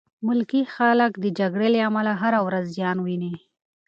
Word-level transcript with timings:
ملکي 0.27 0.61
خلک 0.75 1.11
د 1.19 1.25
جګړې 1.39 1.69
له 1.75 1.79
امله 1.87 2.13
هره 2.21 2.39
ورځ 2.47 2.65
زیان 2.75 2.97
ویني. 3.05 3.33